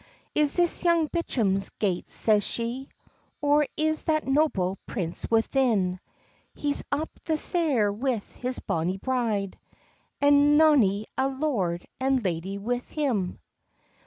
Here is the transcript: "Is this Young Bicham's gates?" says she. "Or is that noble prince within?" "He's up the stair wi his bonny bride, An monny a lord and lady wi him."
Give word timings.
"Is 0.33 0.53
this 0.55 0.83
Young 0.83 1.05
Bicham's 1.09 1.69
gates?" 1.69 2.15
says 2.15 2.43
she. 2.43 2.89
"Or 3.39 3.67
is 3.77 4.05
that 4.05 4.25
noble 4.25 4.79
prince 4.87 5.29
within?" 5.29 5.99
"He's 6.55 6.83
up 6.91 7.09
the 7.25 7.37
stair 7.37 7.91
wi 7.91 8.17
his 8.37 8.57
bonny 8.57 8.97
bride, 8.97 9.59
An 10.19 10.57
monny 10.57 11.05
a 11.19 11.27
lord 11.27 11.85
and 11.99 12.23
lady 12.23 12.57
wi 12.57 12.79
him." 12.79 13.37